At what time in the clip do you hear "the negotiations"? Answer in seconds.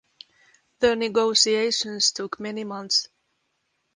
0.79-2.11